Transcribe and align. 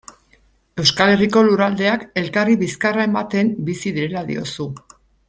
Euskal 0.83 1.11
Herriko 1.15 1.43
lurraldeak 1.47 2.05
elkarri 2.23 2.57
bizkarra 2.65 3.05
ematen 3.11 3.53
bizi 3.69 3.93
direla 3.99 4.25
diozu. 4.31 4.71